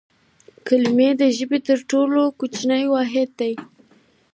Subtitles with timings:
[0.67, 3.53] کلیمه د ژبي تر ټولو کوچنی واحد دئ.